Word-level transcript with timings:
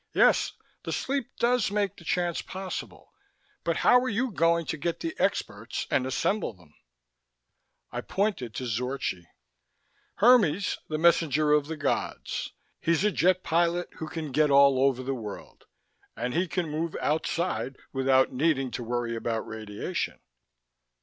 "Yes, 0.15 0.53
the 0.81 0.91
sleep 0.91 1.29
does 1.37 1.69
make 1.69 1.95
the 1.95 2.03
chance 2.03 2.41
possible. 2.41 3.13
But 3.63 3.77
how 3.85 3.99
are 4.01 4.09
you 4.09 4.31
going 4.31 4.65
to 4.65 4.75
get 4.77 5.01
the 5.01 5.13
experts 5.19 5.85
and 5.91 6.07
assemble 6.07 6.53
them?" 6.55 6.73
I 7.91 8.01
pointed 8.01 8.55
to 8.55 8.63
Zorchi. 8.65 9.27
"Hermes, 10.15 10.79
the 10.89 10.97
messenger 10.97 11.51
of 11.51 11.67
the 11.67 11.77
gods. 11.77 12.51
He's 12.79 13.03
a 13.03 13.11
jet 13.11 13.43
pilot 13.43 13.89
who 13.99 14.07
can 14.07 14.31
get 14.31 14.49
all 14.49 14.79
over 14.79 15.03
the 15.03 15.13
world. 15.13 15.65
And 16.17 16.33
he 16.33 16.47
can 16.47 16.67
move 16.67 16.95
outside, 16.99 17.77
without 17.93 18.31
needing 18.33 18.71
to 18.71 18.83
worry 18.83 19.15
about 19.15 19.45
radiation." 19.45 20.19